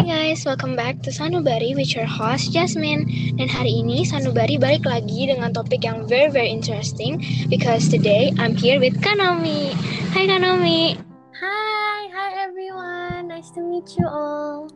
[0.00, 3.04] Hai guys, welcome back to Sanubari with your host Jasmine.
[3.36, 7.20] Dan hari ini Sanubari balik lagi dengan topik yang very very interesting
[7.52, 9.76] because today I'm here with Kanomi.
[10.16, 10.96] Hai Kanomi.
[11.36, 13.28] Hi, hi everyone.
[13.28, 14.72] Nice to meet you all.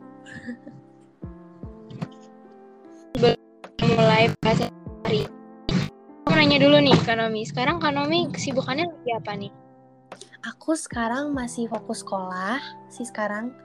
[3.81, 4.69] Mulai bahasa
[5.09, 5.25] hari.
[6.21, 7.49] Aku mau nanya dulu nih Kanomi.
[7.49, 9.49] Sekarang Kanomi kesibukannya lagi apa nih?
[10.53, 12.61] Aku sekarang masih fokus sekolah
[12.93, 13.64] sih sekarang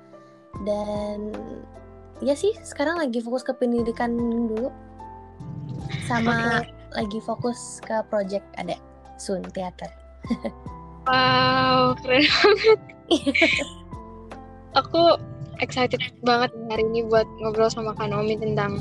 [0.66, 1.32] dan
[2.20, 4.12] ya sih sekarang lagi fokus ke pendidikan
[4.48, 4.68] dulu
[6.04, 8.76] sama lagi fokus ke project ada
[9.20, 9.92] Sun teater.
[11.04, 12.80] Wow, keren banget.
[14.80, 15.20] Aku
[15.60, 18.80] excited banget hari ini buat ngobrol sama Kanomi tentang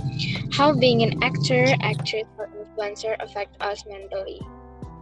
[0.53, 4.39] how being an actor, actress, or influencer affect us mentally.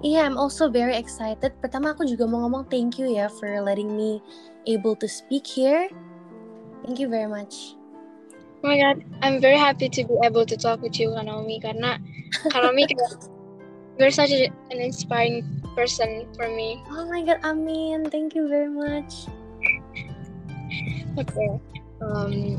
[0.05, 1.57] Iya, yeah, I'm also very excited.
[1.57, 4.21] Pertama aku juga mau ngomong thank you ya for letting me
[4.69, 5.89] able to speak here.
[6.87, 7.75] Thank you very much.
[8.63, 11.99] Oh my god, I'm very happy to be able to talk with you, Kanomi, karena
[12.47, 12.87] Kanomi
[13.99, 15.43] you're such an inspiring
[15.75, 16.79] person for me.
[16.95, 18.07] Oh my god, Amin.
[18.07, 19.27] Thank you very much.
[21.19, 21.59] Okay.
[21.99, 22.55] Um,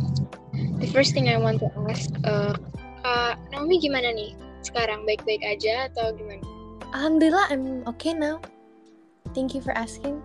[0.77, 2.53] the first thing I want to ask, uh,
[3.01, 4.37] Kak Naomi gimana nih?
[4.61, 6.45] Sekarang baik-baik aja atau gimana?
[6.93, 8.45] Alhamdulillah, I'm okay now.
[9.33, 10.21] Thank you for asking.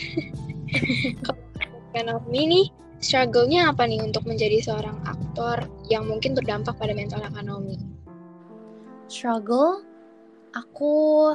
[1.92, 2.66] Kak Naomi nih,
[3.06, 7.78] struggle-nya apa nih untuk menjadi seorang aktor yang mungkin berdampak pada mental Kak Naomi?
[9.06, 9.86] Struggle?
[10.50, 11.30] Aku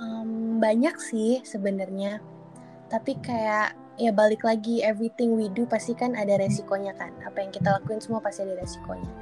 [0.00, 2.24] um, banyak sih sebenarnya.
[2.88, 7.12] Tapi kayak ya balik lagi everything we do pasti kan ada resikonya kan.
[7.20, 9.12] Apa yang kita lakuin semua pasti ada resikonya.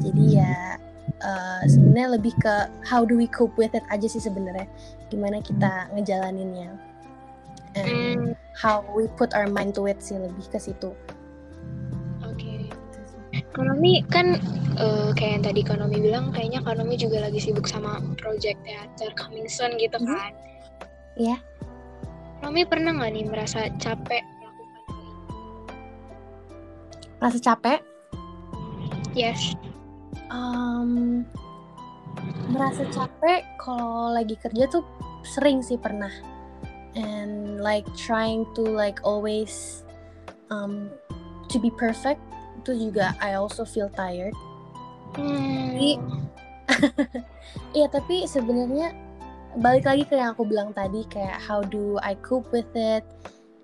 [0.00, 0.80] Jadi ya
[1.20, 2.54] uh, sebenarnya lebih ke
[2.88, 4.66] how do we cope with it aja sih sebenarnya
[5.12, 6.74] gimana kita ngejalaninnya
[7.76, 10.96] and how we put our mind to it sih lebih ke situ.
[12.24, 12.40] Oke.
[12.40, 12.60] Okay.
[13.36, 14.40] Ekonomi kan
[14.80, 19.44] uh, kayak yang tadi ekonomi bilang kayaknya ekonomi juga lagi sibuk sama project teater coming
[19.44, 20.08] soon gitu Mhm.
[20.08, 20.32] kan.
[21.20, 21.36] Iya.
[22.40, 25.12] Ekonomi pernah nggak nih merasa capek melakukan hal ini?
[27.20, 27.80] Rasa capek?
[29.12, 29.56] Yes.
[30.32, 31.24] Um,
[32.52, 34.84] merasa capek kalau lagi kerja tuh
[35.24, 36.35] sering sih pernah.
[36.96, 39.84] And like trying to like always
[40.48, 40.88] um,
[41.52, 42.24] to be perfect
[42.64, 44.34] itu juga I also feel tired.
[45.14, 45.76] Hmm.
[47.72, 48.92] Iya tapi sebenarnya
[49.56, 53.04] balik lagi ke yang aku bilang tadi kayak how do I cope with it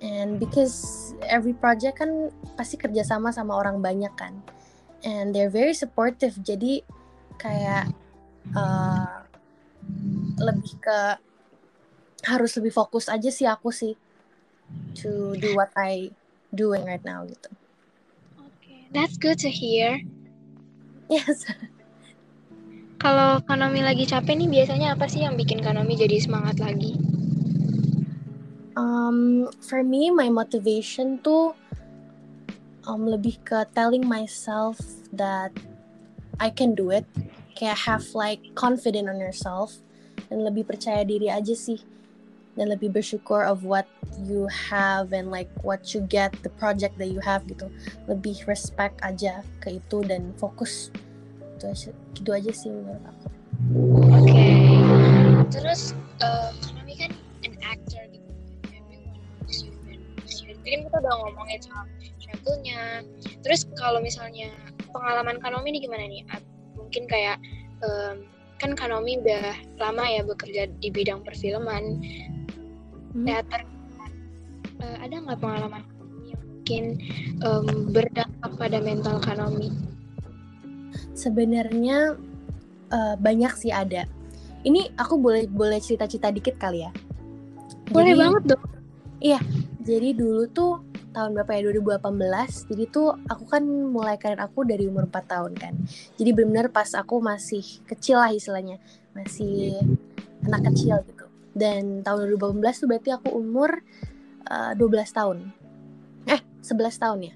[0.00, 4.40] and because every project kan pasti kerjasama sama orang banyak kan
[5.04, 6.80] and they're very supportive jadi
[7.36, 7.92] kayak
[8.56, 9.20] uh,
[10.40, 10.98] lebih ke
[12.26, 13.98] harus lebih fokus aja sih aku sih
[14.94, 16.14] to do what I
[16.54, 17.50] doing right now gitu
[18.62, 19.98] Okay, that's good to hear.
[21.10, 21.42] yes
[23.02, 26.94] Kalau Kanomi lagi capek nih biasanya apa sih yang bikin Kanomi jadi semangat lagi?
[28.78, 31.50] Um, for me, my motivation tuh
[32.86, 34.78] um, lebih ke telling myself
[35.10, 35.50] that
[36.38, 37.02] I can do it.
[37.58, 39.82] Kayak have like confident on yourself
[40.30, 41.82] dan lebih percaya diri aja sih
[42.56, 43.88] dan lebih bersyukur of what
[44.28, 47.68] you have and like what you get the project that you have gitu
[48.08, 50.92] lebih respect aja ke itu dan fokus
[51.56, 53.32] itu aja gitu aja sih menurut aku
[54.10, 54.48] Oke.
[55.54, 56.50] Terus uh,
[56.98, 57.12] kan
[57.46, 58.30] an actor gitu.
[58.72, 60.02] Everyone
[60.62, 61.84] kan kita udah ngomongin soal
[62.18, 63.04] struggle-nya.
[63.44, 64.50] Terus kalau misalnya
[64.90, 66.24] pengalaman Kanomi ini gimana nih?
[66.74, 67.38] Mungkin kayak
[67.84, 68.24] um,
[68.56, 72.00] kan Kanomi udah lama ya bekerja di bidang perfilman,
[73.12, 73.26] Hmm.
[73.28, 73.62] teater.
[74.82, 75.82] Uh, ada nggak pengalaman
[76.26, 76.84] yang mungkin
[77.46, 79.70] um, berdampak pada mental Kanomi?
[81.12, 82.16] Sebenarnya
[82.92, 84.04] eh, banyak sih ada.
[84.64, 86.92] Ini aku boleh boleh cerita-cerita dikit kali ya.
[87.88, 88.64] Boleh Jadi- banget dong.
[89.82, 90.72] Jadi dulu tuh
[91.10, 92.70] tahun berapa ya 2018.
[92.70, 95.74] Jadi tuh aku kan mulai karir aku dari umur 4 tahun kan.
[96.16, 98.78] Jadi benar-benar pas aku masih kecil lah istilahnya,
[99.12, 99.74] masih
[100.46, 101.21] anak kecil gitu.
[101.52, 103.80] Dan tahun 2018 tuh berarti aku umur
[104.48, 104.82] eh, 12
[105.12, 105.38] tahun.
[106.28, 107.34] Eh, 11 tahun ya.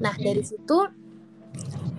[0.00, 0.78] Nah, dari situ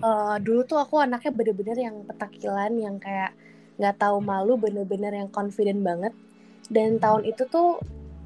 [0.02, 3.32] eh, dulu tuh aku anaknya bener-bener yang petakilan yang kayak
[3.76, 6.12] nggak tahu malu bener-bener yang confident banget.
[6.66, 7.78] Dan tahun itu tuh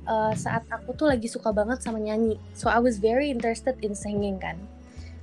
[0.08, 2.40] uh, saat aku tuh lagi suka banget sama nyanyi.
[2.56, 4.56] So I was very interested in singing kan.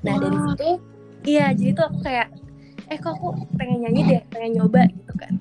[0.06, 0.78] Nah dari situ
[1.26, 2.28] iya jadi tuh aku kayak
[2.88, 5.34] eh kok aku pengen nyanyi deh pengen nyoba gitu kan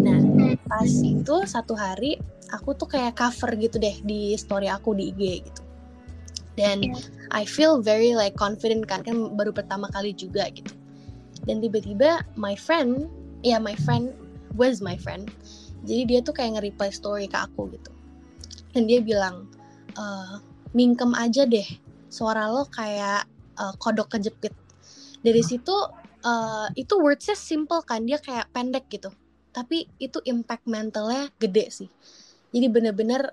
[0.00, 0.18] nah
[0.66, 2.16] pas itu satu hari
[2.50, 5.62] aku tuh kayak cover gitu deh di story aku di IG gitu.
[6.58, 6.98] Dan Iya.
[7.30, 10.74] I feel very like confident kan kan baru pertama kali juga gitu.
[11.46, 13.06] Dan tiba-tiba my friend
[13.46, 14.12] ya my friend
[14.58, 15.30] was my friend.
[15.86, 17.90] Jadi dia tuh kayak nge-reply story ke aku gitu.
[18.74, 19.48] Dan dia bilang
[19.94, 20.34] "Eh,
[20.74, 21.66] mingkem aja deh
[22.10, 23.24] suara lo kayak
[23.56, 24.52] eh, kodok kejepit.
[25.22, 25.72] Dari situ
[26.26, 29.08] eh, itu wordsnya simple kan dia kayak pendek gitu
[29.50, 31.90] tapi itu impact mentalnya gede sih.
[32.50, 33.30] Jadi bener-bener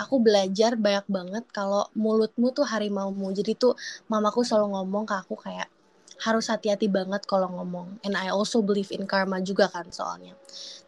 [0.00, 3.30] aku belajar banyak banget kalau mulutmu tuh harimaumu.
[3.36, 3.76] Jadi tuh
[4.08, 5.68] mamaku selalu ngomong ke aku kayak
[6.20, 8.00] harus hati-hati banget kalau ngomong.
[8.04, 10.36] And I also believe in karma juga kan soalnya.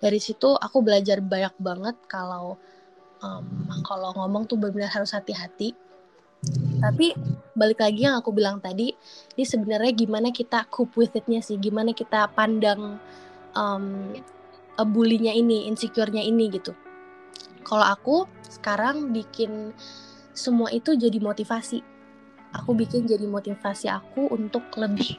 [0.00, 2.60] Dari situ aku belajar banyak banget kalau
[3.24, 3.46] um,
[3.84, 5.72] kalau ngomong tuh benar-benar harus hati-hati.
[6.82, 7.14] Tapi
[7.54, 8.90] balik lagi yang aku bilang tadi
[9.38, 11.56] ini sebenarnya gimana kita cope with it-nya sih.
[11.56, 12.98] Gimana kita pandang
[13.56, 14.12] um,
[14.78, 16.72] uh, bully-nya ini insecure-nya ini gitu.
[17.62, 18.16] Kalau aku
[18.48, 19.72] sekarang bikin
[20.32, 21.80] semua itu jadi motivasi.
[22.52, 25.16] Aku bikin jadi motivasi aku untuk lebih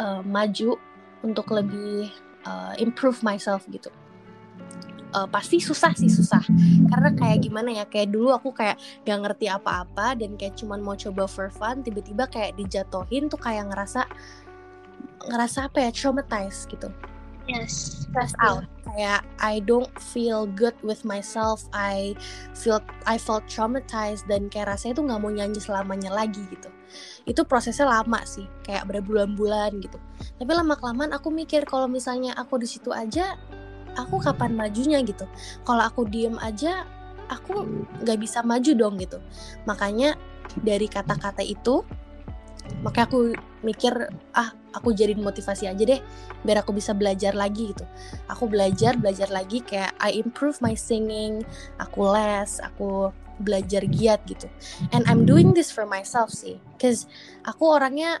[0.00, 0.80] uh, maju
[1.20, 2.08] untuk lebih
[2.48, 3.92] uh, improve myself gitu.
[5.12, 6.40] Uh, pasti susah sih susah.
[6.88, 10.96] Karena kayak gimana ya kayak dulu aku kayak gak ngerti apa-apa dan kayak cuman mau
[10.96, 14.08] coba for fun tiba-tiba kayak dijatohin tuh kayak ngerasa
[15.28, 16.88] ngerasa apa ya traumatized gitu
[17.48, 18.02] Yes.
[18.12, 18.68] stressed out.
[18.84, 21.64] Kayak I don't feel good with myself.
[21.72, 22.12] I
[22.52, 26.68] feel I felt traumatized dan kayak rasanya tuh nggak mau nyanyi selamanya lagi gitu.
[27.24, 29.96] Itu prosesnya lama sih kayak berbulan-bulan gitu.
[30.36, 33.40] Tapi lama kelamaan aku mikir kalau misalnya aku di situ aja
[33.96, 35.24] aku kapan majunya gitu.
[35.64, 36.84] Kalau aku diem aja
[37.32, 37.64] aku
[38.04, 39.16] nggak bisa maju dong gitu.
[39.64, 40.20] Makanya
[40.60, 41.80] dari kata-kata itu
[42.84, 43.20] makanya aku
[43.62, 43.94] mikir
[44.34, 46.00] ah aku jadiin motivasi aja deh
[46.42, 47.86] biar aku bisa belajar lagi gitu.
[48.28, 51.46] Aku belajar belajar lagi kayak I improve my singing
[51.78, 54.46] aku les aku belajar giat gitu.
[54.94, 57.06] And I'm doing this for myself sih cause
[57.46, 58.20] aku orangnya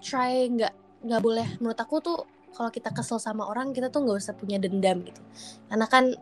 [0.00, 0.74] try nggak
[1.06, 1.48] nggak boleh.
[1.60, 2.18] Menurut aku tuh
[2.50, 5.22] kalau kita kesel sama orang kita tuh nggak usah punya dendam gitu.
[5.70, 6.12] Karena kan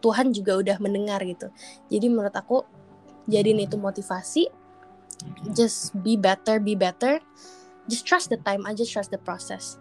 [0.00, 1.50] Tuhan juga udah mendengar gitu.
[1.90, 2.62] Jadi menurut aku
[3.26, 4.46] jadiin itu motivasi
[5.56, 7.18] just be better be better
[7.86, 9.78] just trust the time aja trust the process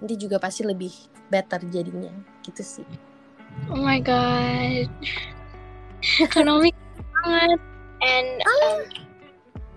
[0.00, 0.92] nanti juga pasti lebih
[1.32, 2.12] better jadinya
[2.44, 2.88] gitu sih
[3.72, 4.84] Oh my god.
[6.20, 6.70] Ekonomi
[7.24, 7.60] banget
[8.04, 8.78] and um,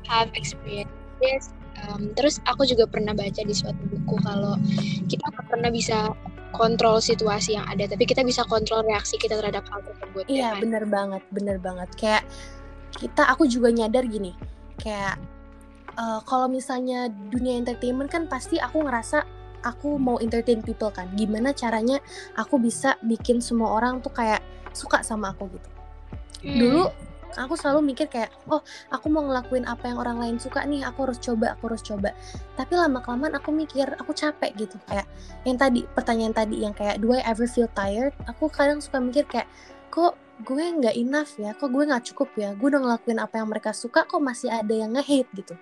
[0.06, 0.92] have experience
[1.24, 1.56] this.
[1.88, 4.60] Um, terus aku juga pernah baca di suatu buku kalau
[5.08, 6.12] kita nggak pernah bisa
[6.52, 10.28] kontrol situasi yang ada, tapi kita bisa kontrol reaksi kita terhadap hal tersebut.
[10.28, 10.60] ya Iya kan?
[10.60, 11.90] bener banget, bener banget.
[11.96, 12.24] Kayak
[13.00, 14.36] kita, aku juga nyadar gini,
[14.84, 15.16] kayak
[16.00, 19.28] eh, kalau misalnya dunia entertainment kan pasti aku ngerasa
[19.64, 21.12] aku mau entertain people kan.
[21.20, 22.00] Gimana caranya
[22.40, 24.40] aku bisa bikin semua orang tuh kayak
[24.72, 25.70] suka sama aku gitu.
[26.48, 26.56] Hmm.
[26.56, 26.84] Dulu
[27.36, 31.06] aku selalu mikir kayak, oh aku mau ngelakuin apa yang orang lain suka nih, aku
[31.06, 32.10] harus coba, aku harus coba.
[32.58, 34.80] Tapi lama kelamaan aku mikir, aku capek gitu.
[34.90, 35.06] Kayak
[35.46, 38.16] yang tadi, pertanyaan tadi yang kayak, do I ever feel tired?
[38.26, 39.46] Aku kadang suka mikir kayak,
[39.94, 43.48] kok gue nggak enough ya, kok gue nggak cukup ya, gue udah ngelakuin apa yang
[43.52, 45.56] mereka suka, kok masih ada yang nge-hate gitu.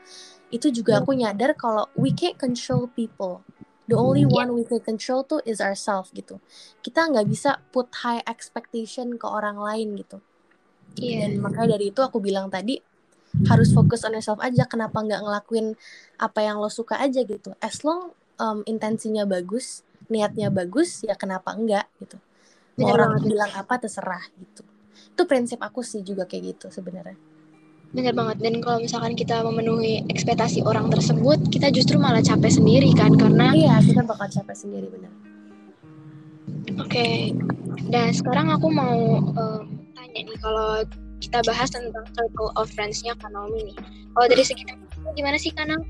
[0.53, 3.41] Itu juga aku nyadar kalau we can't control people.
[3.87, 6.43] The only one we can control tuh is ourselves gitu.
[6.83, 10.19] Kita nggak bisa put high expectation ke orang lain gitu.
[10.99, 11.31] Iya.
[11.31, 12.83] Dan makanya dari itu aku bilang tadi
[13.47, 14.67] harus fokus on yourself aja.
[14.67, 15.79] Kenapa nggak ngelakuin
[16.19, 17.55] apa yang lo suka aja gitu.
[17.63, 18.11] As long
[18.43, 22.19] um, intensinya bagus, niatnya bagus, ya kenapa enggak gitu.
[22.77, 23.25] Mau orang banget.
[23.33, 24.61] bilang apa terserah gitu.
[25.17, 27.17] Itu prinsip aku sih juga kayak gitu sebenarnya.
[27.89, 28.37] Bener banget.
[28.43, 33.55] Dan kalau misalkan kita memenuhi ekspektasi orang tersebut, kita justru malah capek sendiri kan, karena
[33.55, 35.11] Iya, kita bakal capek sendiri bener.
[36.77, 37.33] Oke,
[37.89, 39.61] dan sekarang aku mau em,
[39.97, 40.85] tanya nih kalau
[41.17, 43.77] kita bahas tentang circle of friends-nya Kanomi nih.
[44.13, 44.63] Kalau dari segi
[45.15, 45.85] gimana sih Kanang?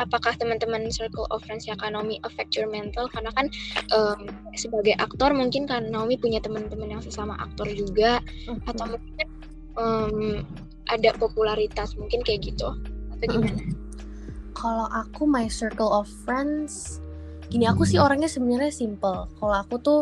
[0.00, 3.10] Apakah teman-teman circle of friends-nya Kanomi affect your mental?
[3.10, 3.50] Karena kan
[3.92, 8.22] em, sebagai aktor mungkin Kanomi punya teman-teman yang sesama aktor juga,
[8.70, 9.26] atau mungkin
[9.76, 10.16] em,
[10.88, 12.72] ada popularitas mungkin kayak gitu,
[13.18, 13.62] atau gimana?
[14.56, 17.02] Kalau aku my circle of friends,
[17.50, 19.26] gini aku sih orangnya sebenarnya simple.
[19.36, 20.00] Kalau aku tuh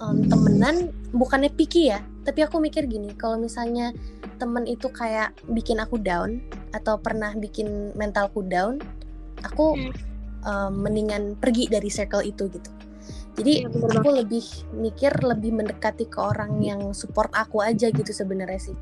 [0.00, 3.92] em, temenan bukannya picky ya, tapi aku mikir gini, kalau misalnya
[4.40, 6.40] temen itu kayak bikin aku down
[6.72, 8.80] atau pernah bikin mentalku down,
[9.44, 9.92] aku Hmm.
[10.40, 12.70] em, mendingan pergi dari circle itu gitu.
[13.36, 14.44] Jadi bener aku lebih
[14.74, 18.76] mikir lebih mendekati ke orang yang support aku aja gitu sebenarnya sih.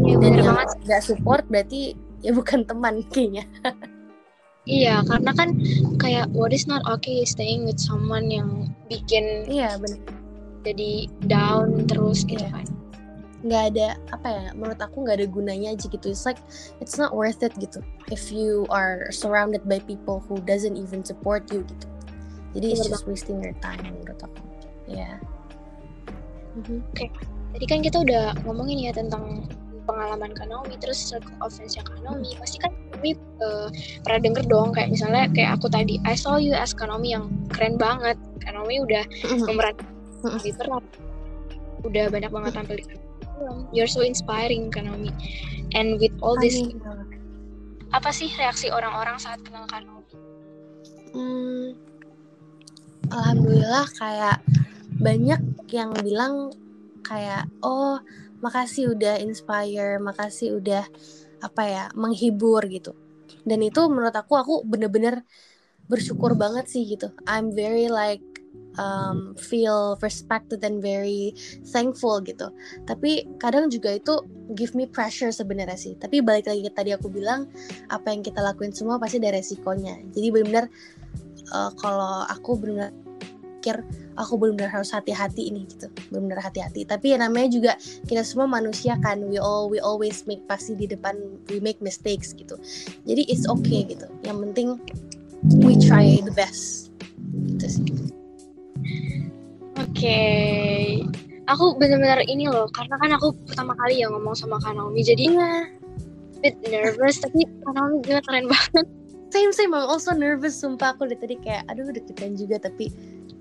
[0.00, 3.44] Iya, Dan bener yang nggak support berarti ya bukan teman kayaknya.
[4.68, 5.56] Iya, karena kan
[5.96, 9.98] kayak what is not okay is staying with someone yang bikin Iya benar.
[10.62, 12.52] jadi down terus gitu Iya.
[12.54, 12.66] kan.
[13.40, 16.40] Nggak ada apa ya menurut aku nggak ada gunanya aja gitu it's like
[16.84, 17.80] it's not worth it gitu
[18.12, 21.86] if you are surrounded by people who doesn't even support you gitu
[22.52, 24.40] jadi it's just wasting your time menurut aku
[24.92, 25.16] ya yeah.
[26.60, 26.84] mm-hmm.
[26.84, 27.08] oke okay.
[27.56, 29.48] tadi kan kita udah ngomongin ya tentang
[29.88, 33.72] pengalaman Kanomi terus circle of friends yang Kanomi pasti kan Kanomi uh,
[34.04, 37.80] pernah denger dong kayak misalnya kayak aku tadi I saw you as Kanomi yang keren
[37.80, 39.48] banget Kanomi udah mm-hmm.
[39.48, 39.74] memeran
[40.28, 41.88] mm-hmm.
[41.88, 42.84] udah banyak banget tampil di
[43.72, 45.12] You're so inspiring Kanomi.
[45.72, 46.82] And with all this, Amin.
[47.90, 50.04] apa sih reaksi orang-orang saat kenal Kanomi?
[51.10, 51.74] Hmm,
[53.10, 54.38] Alhamdulillah kayak
[55.02, 55.40] banyak
[55.74, 56.54] yang bilang
[57.02, 57.98] kayak oh
[58.38, 60.86] makasih udah inspire, makasih udah
[61.40, 62.94] apa ya menghibur gitu.
[63.42, 65.24] Dan itu menurut aku aku bener-bener
[65.90, 67.10] bersyukur banget sih gitu.
[67.26, 68.22] I'm very like
[68.78, 71.34] um, feel respected and very
[71.72, 72.52] thankful gitu.
[72.86, 74.14] Tapi kadang juga itu
[74.54, 75.94] give me pressure sebenarnya sih.
[75.98, 77.50] Tapi balik lagi tadi aku bilang
[77.90, 79.98] apa yang kita lakuin semua pasti ada resikonya.
[80.14, 80.66] Jadi benar-benar
[81.50, 82.94] uh, kalau aku benar
[83.60, 83.84] pikir
[84.16, 85.92] aku benar-benar harus hati-hati ini gitu.
[86.08, 86.88] Benar-benar hati-hati.
[86.88, 87.72] Tapi ya namanya juga
[88.08, 89.20] kita semua manusia kan.
[89.28, 91.16] We all we always make pasti di depan
[91.52, 92.56] we make mistakes gitu.
[93.04, 94.08] Jadi it's okay gitu.
[94.24, 94.68] Yang penting
[95.60, 96.88] we try the best.
[97.30, 98.09] Gitu sih
[99.88, 101.00] okay.
[101.48, 105.24] aku benar-benar ini loh, karena kan aku pertama kali ya ngomong sama Kak Naomi, jadi
[105.32, 105.64] yeah.
[106.44, 108.86] bit nervous, tapi Kak Naomi juga keren banget.
[109.30, 112.90] Same same, I'm also nervous, sumpah aku dari tadi kayak, aduh deg-degan juga, tapi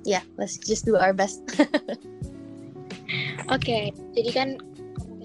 [0.05, 1.41] ya yeah, let's just do our best.
[3.49, 4.47] Oke, okay, jadi kan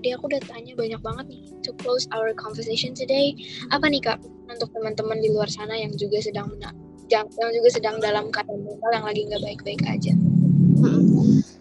[0.04, 3.36] tadi aku udah tanya banyak banget nih to close our conversation today.
[3.72, 6.52] Apa nih kak untuk teman-teman di luar sana yang juga sedang
[7.12, 10.12] yang, yang juga sedang dalam keadaan mental yang lagi nggak baik-baik aja?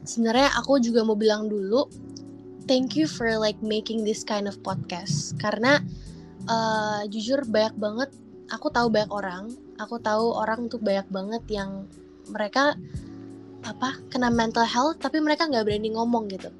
[0.03, 1.87] Sebenarnya aku juga mau bilang dulu,
[2.67, 5.79] thank you for like making this kind of podcast karena
[6.47, 8.09] uh, jujur banyak banget.
[8.51, 11.87] Aku tahu banyak orang, aku tahu orang tuh banyak banget yang
[12.29, 12.75] mereka
[13.63, 16.51] apa kena mental health tapi mereka nggak berani ngomong gitu.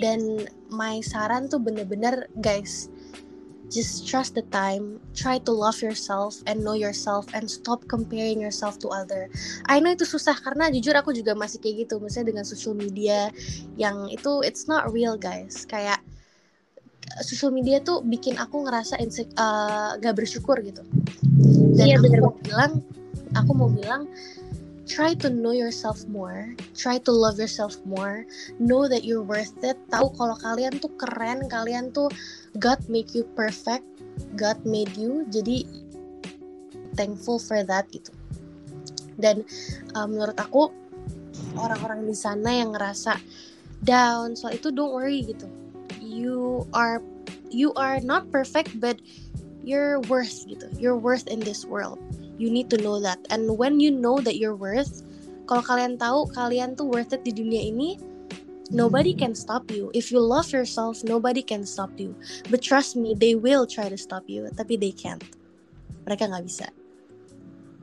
[0.00, 2.88] Dan my saran tuh bener-bener guys,
[3.74, 5.02] just trust the time.
[5.18, 9.26] Try to love yourself and know yourself and stop comparing yourself to other.
[9.66, 13.34] I know itu susah karena jujur aku juga masih kayak gitu misalnya dengan social media
[13.74, 15.66] yang itu it's not real guys.
[15.66, 15.98] Kayak
[17.26, 20.86] social media tuh bikin aku ngerasa insek uh, gak bersyukur gitu.
[21.74, 22.72] Dan iya, aku mau bilang
[23.34, 24.06] aku mau bilang
[24.84, 28.28] try to know yourself more, try to love yourself more,
[28.60, 29.80] know that you're worth it.
[29.88, 32.12] Tahu kalau kalian tuh keren, kalian tuh
[32.58, 33.84] God make you perfect,
[34.38, 35.26] God made you.
[35.30, 35.66] Jadi
[36.94, 38.14] thankful for that gitu.
[39.18, 39.42] Dan
[39.94, 40.70] uh, menurut aku
[41.58, 43.18] orang-orang di sana yang ngerasa
[43.82, 45.50] down soal itu don't worry gitu.
[45.98, 47.02] You are
[47.50, 48.98] you are not perfect but
[49.66, 50.70] you're worth gitu.
[50.78, 51.98] You're worth in this world
[52.38, 55.02] you need to know that and when you know that you're worth
[55.46, 58.00] kalau kalian tahu kalian tuh worth it di dunia ini
[58.70, 59.90] nobody can stop you.
[59.92, 62.16] If you love yourself nobody can stop you.
[62.50, 65.24] But trust me they will try to stop you tapi they can't.
[66.08, 66.68] Mereka nggak bisa.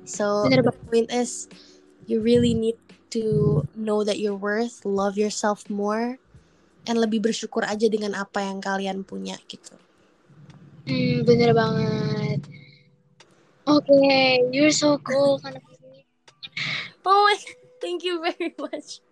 [0.06, 1.48] So the point is
[2.10, 2.78] you really need
[3.12, 6.18] to know that you're worth love yourself more
[6.90, 9.78] and lebih bersyukur aja dengan apa yang kalian punya gitu.
[10.90, 12.42] Hmm, bener banget.
[13.70, 15.38] Okay, you're so cool.
[17.06, 17.38] oh my,
[17.78, 19.06] thank you very much.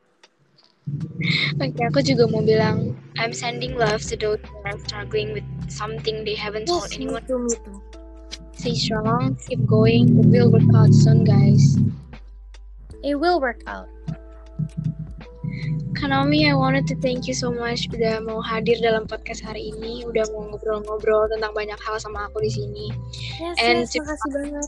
[1.60, 5.48] Oke, okay, aku juga mau bilang I'm sending love to those who are struggling with
[5.68, 7.24] something they haven't told anyone.
[7.28, 7.78] Too, me too.
[8.60, 10.20] Stay strong, keep going.
[10.20, 11.80] It will work out soon, guys.
[13.04, 13.88] It will work out.
[15.96, 20.08] Kanami, I wanted to thank you so much udah mau hadir dalam podcast hari ini,
[20.08, 22.88] udah mau ngobrol-ngobrol tentang banyak hal sama aku di sini.
[23.40, 24.68] Yes, And yes, makasih banget.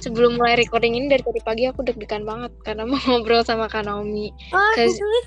[0.00, 4.32] Sebelum mulai recording ini dari tadi pagi aku deg-degan banget karena mau ngobrol sama Kanami.
[4.52, 5.22] Oh, really?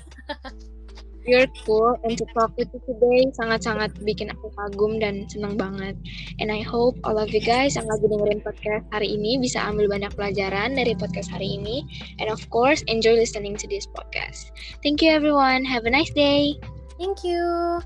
[1.28, 5.92] You're cool and to talk with you today sangat-sangat bikin aku kagum dan senang banget.
[6.40, 9.92] And I hope all of you guys yang lagi dengerin podcast hari ini bisa ambil
[9.92, 11.84] banyak pelajaran dari podcast hari ini.
[12.16, 14.48] And of course, enjoy listening to this podcast.
[14.80, 15.68] Thank you everyone.
[15.68, 16.56] Have a nice day.
[16.96, 17.84] Thank you.